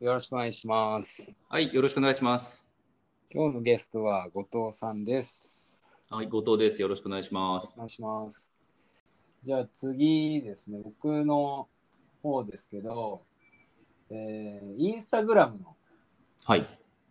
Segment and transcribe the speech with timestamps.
[0.00, 1.32] よろしくお願いします。
[1.48, 2.66] はい、よろしくお願いします。
[3.30, 6.04] 今日のゲストは後藤さんです。
[6.10, 6.82] はい、後藤です。
[6.82, 7.74] よろしくお願いします。
[7.76, 8.48] お願いします。
[9.44, 11.68] じゃあ次ですね、僕の
[12.24, 13.22] 方ですけど、
[14.10, 15.76] えーインスタグラムの
[16.44, 16.66] はい。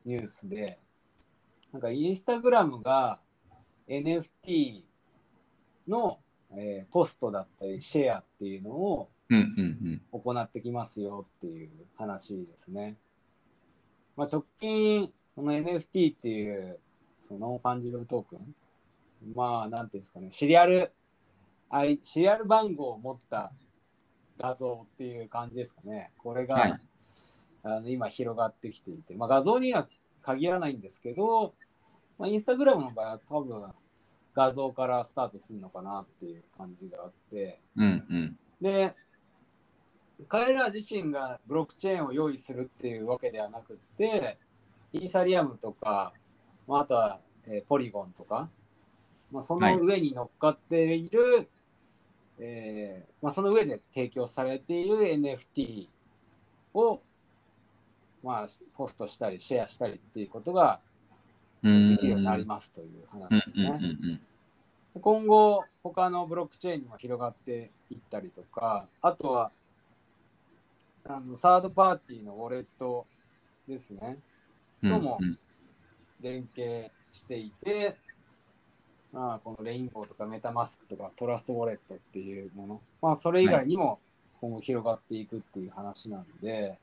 [0.06, 0.78] ニュースで、
[1.72, 3.22] なんかインスタグラムが
[3.88, 4.84] NFT
[5.88, 6.20] の、
[6.52, 9.10] えーポストだったりシェアっていうのを。
[10.12, 12.98] 行ってきますよっていう話ですね。
[14.16, 16.80] まあ、直近、その NFT っていう、
[17.22, 18.55] そのファンジブルトークン、
[19.36, 20.91] まあ、なんていうんですかね、シリアル、
[21.70, 23.52] あいシリアル番号を持った
[24.38, 26.12] 画像っていう感じですかね。
[26.18, 26.74] これが、はい
[27.63, 29.88] あの今広がってきていて、まあ、画像には
[30.21, 31.54] 限らないんですけど、
[32.20, 33.63] まあ、インスタグラムの場合は多分
[34.35, 38.38] 画像からスタートするのかなっていう感じがあって、うんうん。
[38.62, 38.94] で、
[40.27, 44.38] 彼ら自身がブロックチェーンを用意するっていうわけではなくって、
[44.91, 46.13] イーサリアムとか、
[46.68, 48.49] まあ、あとは、えーポリゴンとか、
[49.32, 51.49] まあ、その上に乗っかっている、
[52.40, 55.88] えーまあ、その上で提供されている NFT
[56.74, 57.01] を、
[58.24, 60.79] まあ、ポストしたりシェアしたりっていうことが
[61.63, 63.79] うんできるようになりますという話ですね。
[64.94, 65.01] うん。
[65.01, 69.51] 今後、他のブロックチェーンにも広がっていったりとか、あとは、
[71.06, 73.06] あのサードパーティーのウォレット
[73.68, 74.19] ですね、
[74.81, 74.90] うん。
[74.90, 75.19] どうも
[76.22, 77.97] 連携していて、
[79.12, 84.00] まあ、このレインボーとかメタマスクとかトラストウォレットっていうもの、まあ、それ以外にも
[84.40, 86.79] 今後広がっていくっていう話なんで、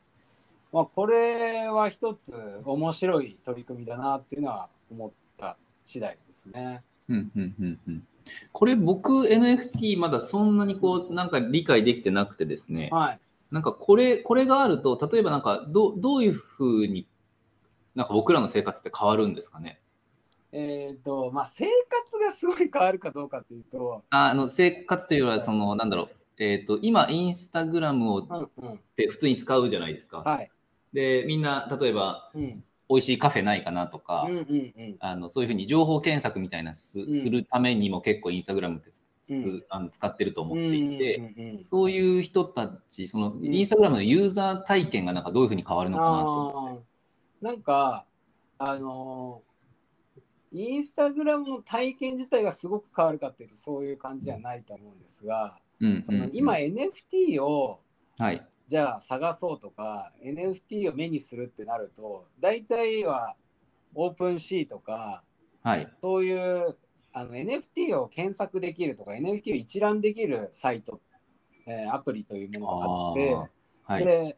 [0.70, 2.34] まあ、これは一つ
[2.64, 6.82] 面白い取り組みだなっていうのは思った次第ですね。
[7.08, 8.06] うんうんうんうん。
[8.52, 12.90] これ僕 NFT まだそんなにこうなんか理解できてなくてですね。
[12.92, 13.20] はい。
[13.50, 17.08] なんかこれこれがあると例えばなんかどどういうふうに
[17.94, 19.80] なんか僕らの生活って変わるんですかね？
[20.52, 26.42] えっ、と、まあ、生活がすごい変わるかどうかというと、ああの生活というよりはそのなんだろう。
[26.42, 28.34] えっ、と今インスタグラムをっう
[28.64, 30.18] んうん、て普通に使うじゃないですか。
[30.18, 30.50] はい。
[30.92, 34.96] でみんな例えばうん、美味しいカフェないかなとか、うんうんうん。
[34.98, 38.90] あのそういうふうに情報検索みたいなす,、るためにも結構インスタグラムって
[39.68, 43.44] あの使ってると思っていて、そういう人たちそのん。
[43.44, 46.84] インスタグラムのユーザー体験がなんかどういうふうに変わるのかなと。
[47.42, 48.06] なんか、
[48.58, 49.50] あのー
[50.52, 55.56] インスタグラムの体験自体がすごく変わるかっていうとそういう感じじゃないと思うんですが、
[56.02, 57.80] その今 NFT を
[58.18, 58.46] はい。
[58.66, 63.34] じゃあ探そうとか NFT を目にするってなると大体は
[63.94, 65.24] オープンシーとか
[65.62, 65.88] はい。
[66.00, 66.76] そういう
[67.12, 71.00] あの NFT を検索できるとか NFT を一覧できるサイト、
[71.66, 73.50] えーアプリというものがあって
[73.84, 74.04] はい。
[74.04, 74.36] で、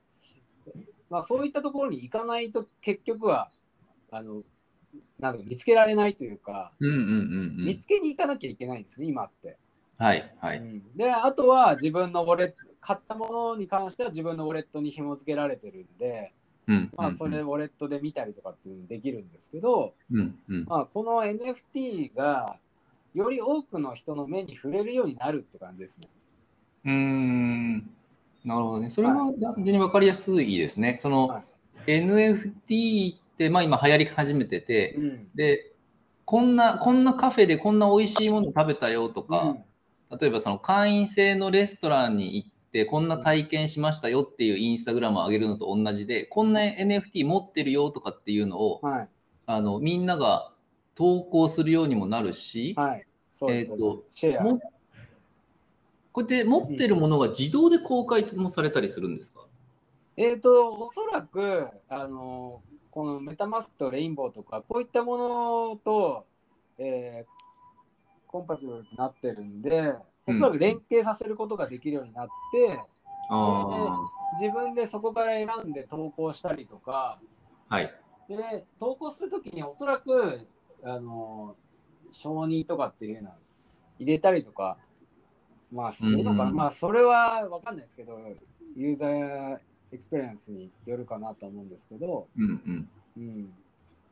[1.10, 3.50] まあ、そういったところに行かないと結局は
[4.10, 4.42] あの
[5.18, 7.02] なんか見つけられないというか、うんうんうん
[7.60, 7.64] うん。
[7.64, 9.58] 見つけに行かなきゃいけないんですね今って。
[9.98, 10.58] はいはい。
[10.58, 10.96] うん。
[10.96, 16.41] であとは自分のウォレット買ったものに関しては自分のウォレットに紐付けられてるんで、うん
[16.96, 20.64] まあ、それウォレットで見たりとかっていうのもできるんですけど、うんうん。
[20.64, 22.56] まあ、この NFT が
[23.14, 26.08] より多くの人の目に触れるようになるって感じですね。
[26.84, 27.76] うーん。
[28.44, 28.90] なるほどね。
[28.90, 30.98] それは非常に分かりやすいですね。
[31.00, 31.42] その、は
[31.86, 31.90] い。
[32.00, 35.28] NFT って、まあ、今流行り始めてて、うん。
[35.34, 35.72] で
[36.24, 39.56] こんなこんなカフェでこんな美味しいもの食べたよとか、
[40.18, 42.51] 例えばその会員制のレストランに行って
[42.88, 49.08] こんな体験しましたよっていうインスタグラムを上げるのと同じでこんな NFT 持ってるよとかっていうのをはい、
[49.46, 50.52] あのみんなが
[50.94, 53.72] 投稿するようにもなるし、はい、そうです。
[53.72, 54.02] えーと
[56.12, 59.46] こうやって持ってるものが自動で公開もされたりするんですか、
[60.14, 62.60] えっ、と、おそらく、あの、
[62.90, 66.26] このメタマスクとレインボーとか、こういったものと、
[66.76, 67.42] えー
[68.32, 69.92] コンパチブルになってるんで、
[70.26, 70.38] おうん。
[70.38, 72.80] そらく連携させることができるようになって、
[73.28, 74.00] あ
[74.40, 77.19] 自分でそこから選んで投稿したりとか、
[77.69, 77.94] あはい。
[78.28, 80.46] で、投稿するときにおそらく、
[80.84, 81.56] あの、
[82.10, 83.36] 承認とかっていうのは
[83.98, 84.78] 入れたりとか、
[85.72, 86.50] まあ、するのかな。
[86.50, 88.18] うんまあ、それは分かんないですけど、
[88.76, 89.58] ユーザー
[89.92, 92.88] エクスペリエンスによるかなと思うんですけど、うんうん。
[93.16, 93.52] うん。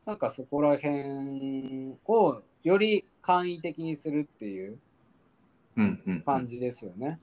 [0.06, 4.80] なんかそこら辺をより簡易的にするっていううんうん
[6.24, 7.18] 感じですよね。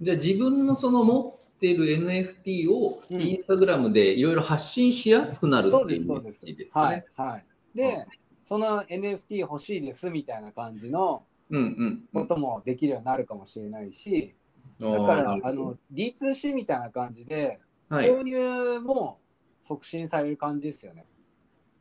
[0.00, 6.72] じゃあ自分のその持ってる NFT をうんインスタグラムでいろいろ発信しやすくなるそうです、っていうですージです。
[6.72, 7.20] かはねい。。
[7.20, 7.44] はい。
[7.74, 8.06] で、
[8.44, 12.22] その NFT 欲しいですみたいな感じのうんうんうん。
[12.22, 14.34] こともできるようになるかもしれないし、
[14.78, 18.10] だだからあの D2C みたいな感じで、はい。
[18.10, 19.18] 購入も
[19.62, 21.04] 促進される感じですよね。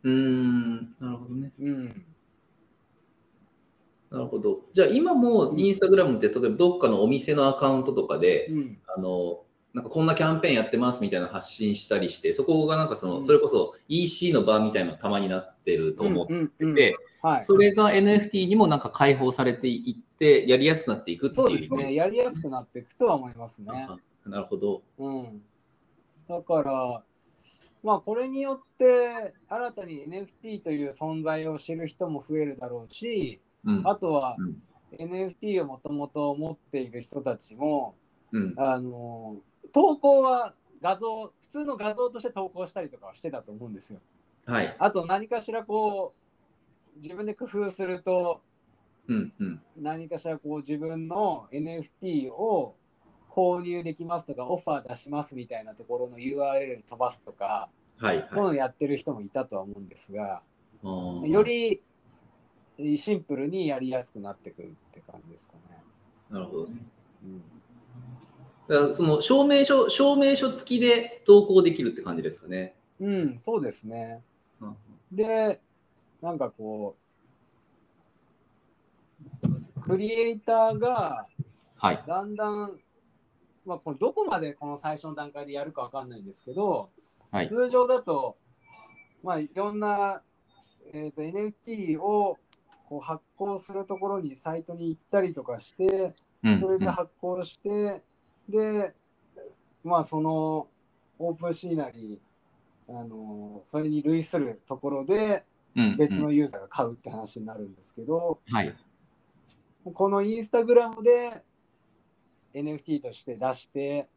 [0.04, 1.52] うーん、なるほどね。
[1.60, 2.06] うん。
[4.12, 4.60] なるほど。
[4.74, 8.78] じゃあ今もインスタグラムって例えばどっかのお店のアカウントとかで、うん。
[8.94, 9.40] あの、
[9.74, 17.40] なんかこんなキャンペーンやってますみたいな発信したりして、そこがなんかその、うんそれこそ EC の場みたいなのたまになってると思ってて、はい。
[17.40, 21.94] それが NFT にもなんか解放されていって、やりやすくなっていくっていうそうですね。
[21.94, 23.72] やりやすくなっていくとは思いますね。
[23.72, 24.84] あなるほど。
[24.98, 25.42] うん。
[26.28, 27.04] だから、
[27.82, 33.88] まあこれによって新たに NFT という存在を知る人も増えるだろうし、うん。
[33.88, 34.58] あとはうん
[34.98, 37.96] NFT をもともと持っている人たちも、
[38.32, 38.54] うん。
[38.58, 39.38] あの
[39.74, 44.00] 投稿は画像、普通の画像として投稿したりとかはしてたと思うんですよ。
[44.46, 44.76] はい。
[44.80, 46.14] あと何かしらこ
[46.96, 48.42] う、自分で工夫すると、
[49.08, 49.34] うん。
[49.40, 49.62] うん。
[49.78, 52.76] 何かしらこう自分の NFT を
[53.30, 58.28] 購入できますとか、オファー出しますみたいなところの URL に飛ばすとか、はい。
[58.34, 60.42] そういうのやってる人もいたとは思うんですが、
[60.84, 61.32] はい。
[61.32, 61.82] より
[62.98, 65.78] シンプルにやりやすくなってくるって感じですかね。
[66.30, 66.76] なるほどね。
[67.24, 67.44] うん
[68.68, 72.74] だからその証明書、証明書付きで投稿できるって感じですかね。
[73.02, 74.24] うん、そうですね。
[74.62, 74.76] うん
[75.12, 75.60] で、
[76.22, 76.96] なんかこ
[79.44, 81.28] う、クリエイターが
[81.82, 82.04] はい。
[82.08, 82.80] だんだん、
[83.66, 86.92] まあ、これどこまでこの最初の段階でやるかわかんないんですけど、
[87.32, 87.50] はい。
[87.50, 88.38] 通常だと、
[89.24, 90.22] まあ、いろんな、
[90.94, 92.38] えー、と NFT を
[92.92, 96.60] こう発行するところにサイトに行ったりとかして、うん。
[96.60, 98.04] それで発行して、
[98.50, 98.94] で、
[99.82, 100.68] まあ、その
[101.18, 105.96] オープンシーナリー、あのそれに類するところでうん。
[105.96, 108.76] 別のユーザーが買うって話になるんですけど、はい。
[109.94, 111.46] このインスタグラムで
[112.54, 114.10] NFT として出して、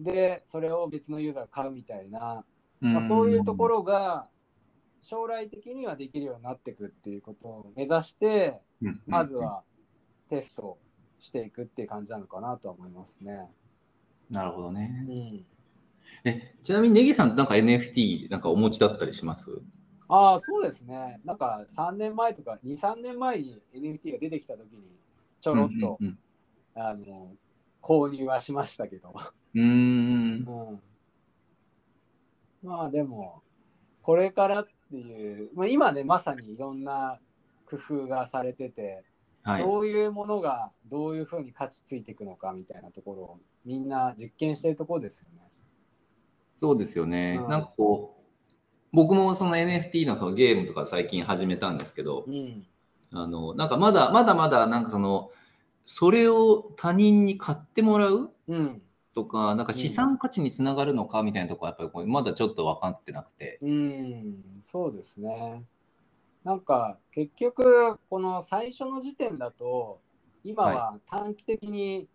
[0.00, 2.42] で、それを別のユーザーが買うみたいな、
[2.80, 4.28] まあ、そういうところが
[5.04, 9.62] 将来的にはできるようになっていくっていうことを目指して、うん、まずは
[10.30, 10.78] テスト
[11.20, 13.50] していくっていう感じなのかなとは思いますね。
[14.30, 15.12] なるほどねう。
[15.12, 15.44] ん、
[16.24, 19.50] えちなみにネギさんなんか NFT なんかお持ちだったりします？
[20.08, 21.20] ああ、そうですね。
[21.24, 24.96] なんか3年前とか2、3年前に NFT が出てきたときに
[25.40, 26.18] ちょろっと、うん
[26.76, 27.30] あの
[27.80, 29.14] 購入はしましたけど。
[29.54, 29.64] うんう
[30.74, 30.80] ん
[32.62, 33.42] まあでも、
[34.02, 37.18] これからっていう、まあ、今ね、まさにいろんな
[37.66, 39.04] 工夫がされてて、
[39.42, 39.62] はい。
[39.62, 45.50] どういうものがどういうふうに価値ついていくのかみたいなところをみんな実験してるところですよね。
[46.56, 47.38] そうですよね。
[47.42, 48.54] うんなんかこう、
[48.92, 52.66] 僕もその NFT のゲームとか最近始めたんですけど、うん。
[53.12, 55.30] あの、なんかまだまだまだなんかその、
[55.84, 58.82] それを他人に買ってもらううん。
[59.14, 63.58] とか、なんか資産価値につながるのかみたいなところはやっぱりまだちょっと分かってなくて。
[63.62, 64.42] うん。
[64.60, 65.64] そうですね。
[66.42, 70.00] なんか結局、この最初の時点だと、
[70.42, 72.08] 今は短期的に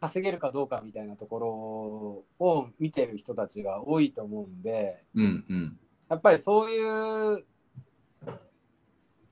[0.00, 5.78] 稼げるかどうかみたいなところを見てる人たちが多いと思うんで、うんうん。
[6.08, 7.44] やっぱりそういう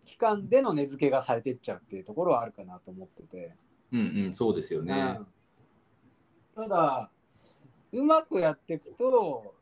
[0.04, 3.56] 期間での値付けがされていっちゃうっていうところはあるかなと思ってて。
[3.90, 5.16] うんうん、そうですよね。
[5.18, 5.26] うん
[6.58, 7.08] ただ、
[7.92, 9.54] うまくやっていくと、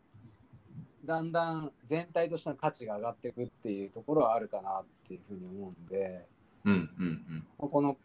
[1.05, 6.27] だんだん全体としての価値が上がっていくっていうところはあるかなっていうふうに思うんで、
[6.65, 7.69] うんうんうん。
[7.69, 7.99] この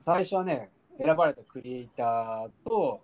[0.00, 3.02] 最初はね、選ばれたクリエイターと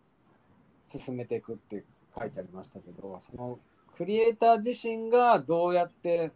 [0.86, 1.84] 進めていくって
[2.18, 3.58] 書いてありましたけど、その
[3.94, 6.32] クリエイター自身がどうやって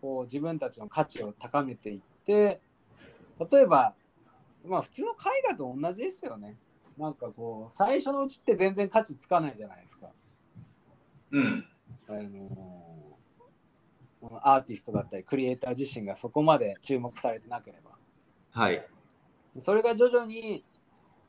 [0.00, 2.60] こう自分たちの価値を高めていって、
[3.48, 3.94] 例えば、
[4.64, 5.14] まあ普通の絵
[5.48, 6.56] 画と同じですよね。
[6.98, 10.08] なんかこう、最初のうちって全然価値つかないじゃないですか。
[11.30, 11.66] うん。
[12.08, 12.48] あの
[14.20, 17.90] このアーティストだったり、クリエイター自身がそこまで注目されてなければ。
[18.52, 18.86] はい。
[19.58, 20.64] それが徐々に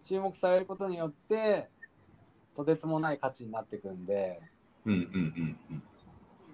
[0.04, 1.68] 注目されることによって、
[2.56, 4.42] とてつもない価値になっていくんで、
[4.86, 5.84] うんうんうん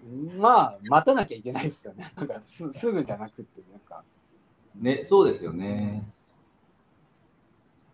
[0.05, 0.39] うん。
[0.39, 2.11] まあ、待たなきゃいけないですよね。
[2.15, 4.03] なんかすすぐじゃなくって、なんか。
[4.75, 6.03] ね、そうですよね。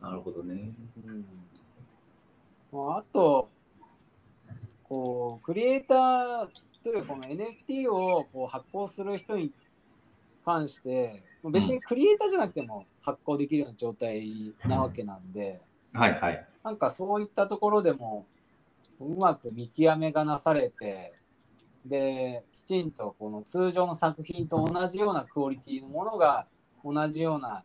[0.01, 0.71] なるほどね。
[1.05, 1.25] うん
[2.71, 3.49] まあ、あと、
[4.83, 6.47] こう、クリエイター
[6.83, 9.51] というかこの NFT をこう発行する人に
[10.45, 15.61] 関して、別にクリエイターじゃなくても発行できるような状態なわけなんで、
[15.93, 16.47] はいはい。
[16.63, 18.25] なんかそういったところでも
[18.99, 21.13] うまく見極めがなされて、
[21.85, 26.45] で、きちんとこの通常の作品と同じようなクオリティのものが
[26.83, 27.63] 同じような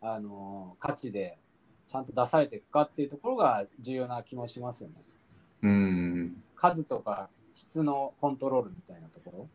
[0.00, 1.38] あの価値で
[1.86, 4.96] ちゃんと出されていくかっていうところが重要な気もしますよね。
[5.62, 6.42] うん。
[6.56, 9.48] 数とか質のコントロールみたいなところ。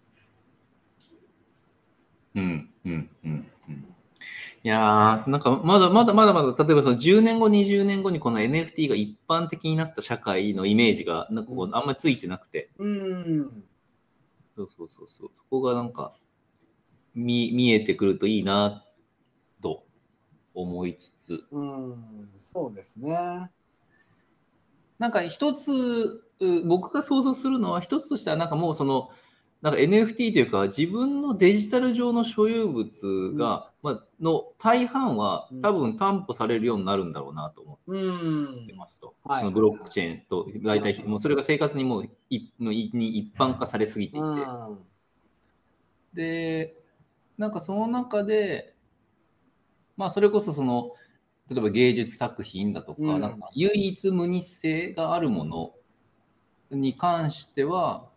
[2.35, 3.87] うんうんうんうん。
[4.63, 13.63] いやーなんかまだまだまだまだ、例えばその10年後、20年後にこの NFT が一般的になった社会のイメージがなんかこうあんまりついてなくて、うん。
[14.55, 16.13] そうそうそうそう、そこがなんか
[17.15, 18.86] 見見えてくるといいなと
[20.61, 22.29] 思いつつ、うん。
[22.39, 23.51] そうですね。
[24.97, 29.09] なんか一つ、う僕が想像するのは、一つとしては、なんかもうその、
[29.61, 38.73] なんか NFT というか、自分のデジタル上の所有物が、まあ、の大半はうん多分担保されるようになるんだろうなと思うんって。
[38.73, 39.15] ますと。
[39.23, 44.77] はいそのブロックチェーンと大体、もうそれが生活にもういもういに一般化されすぎていて、うん。
[46.13, 46.75] で、
[47.37, 48.76] なんかその中で、
[49.97, 50.91] まあそれこそその、
[51.49, 55.73] 例えば芸術作品だとか、うんなんか唯一無二性があるもの
[56.71, 58.09] に関しては、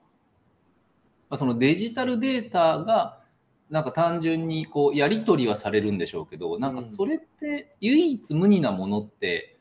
[1.29, 3.21] まあ、そのデジタルデータが
[3.71, 9.57] なんか単純にこうやり取りはされるんでしょうけど、なんかそれって唯一無二なものって、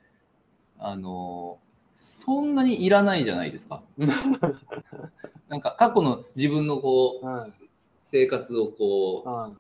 [0.80, 1.60] あの、
[1.98, 3.84] そんなにいらないじゃないですか。
[5.48, 7.54] なんか過去の自分のこう、うん。
[8.02, 9.44] 生活をこうん。
[9.54, 9.58] う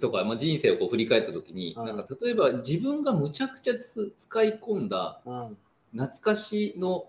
[0.00, 5.56] とか、まあ、人生をこう振り返った時に、うんなんか例えば自分がむちゃくちゃつ使い込んだうん。
[5.92, 7.06] 懐かしの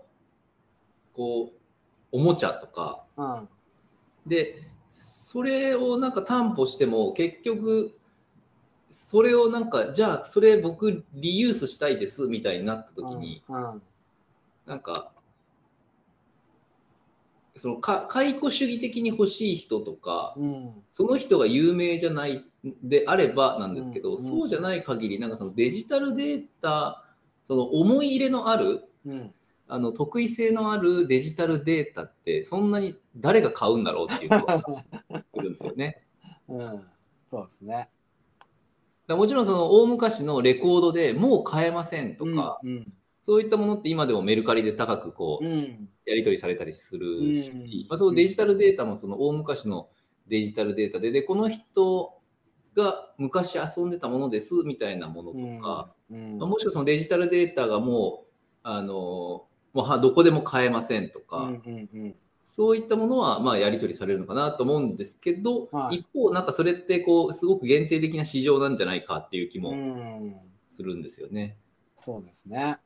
[1.14, 1.56] こう
[2.10, 3.48] おもちゃとかうん。
[4.26, 7.94] でそれをなんか担保しても結局
[8.90, 13.82] それをなんかじゃあそれ僕リユースしたいですみたいになった時に、うん。
[14.66, 15.12] なんか
[17.54, 20.72] そのか解雇主義的に欲しい人とか、うん。
[20.90, 22.44] その人が有名じゃない
[22.82, 27.04] であればなんですけど、うんうんそうじゃない限りなんかそのデジタルデータ
[27.44, 29.34] その思い入れのあるうん。
[29.68, 34.58] あの得意性のあるデジタルデータってそんなに誰が買うんだろうっていう気が
[35.32, 36.04] するんですよね。
[36.46, 36.82] うん。
[37.26, 37.88] そうですね。
[39.08, 42.92] もちろんその大昔のレコードでもう買えませんとか、うん。
[43.22, 45.88] そういったものって今でもメルカリで高くこううん。
[46.04, 49.88] やり取りされたりするし、うんまあ、そのデジタルデータもその大昔の
[50.26, 52.18] デジタルデータででこの人
[52.74, 56.38] が昔遊んでたものですみたいなものとか、うん。
[56.38, 58.30] まあもしくはそのデジタルデータがもう
[58.64, 62.14] あのもうはどこでも買えませんとか、うんうんうん。
[62.42, 70.34] そういったものはまあやり取りされるのかなと思うんですけど、はい一方なんかそれってこうすごく限定的な市場なんじゃないかっていう気もうん。
[70.68, 71.56] するんですよね。
[71.96, 72.78] そうですね。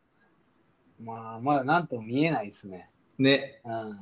[1.01, 2.91] まあ、まだなんとも見えないですね。
[3.19, 3.61] ね。
[3.65, 3.99] うん。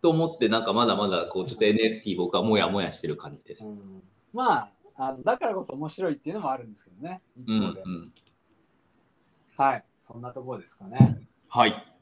[0.00, 3.66] と思ってなんかまだまだこうちょっと NFT 僕はもやもやしてる感じです。
[3.66, 7.18] うん、まああの、だからこそ面白いっていうのもあるんですけどね。
[7.46, 7.82] うん一方で。
[7.82, 8.12] うん
[9.56, 9.84] はい。
[10.00, 11.26] そんなところですかね。
[11.48, 11.94] はい。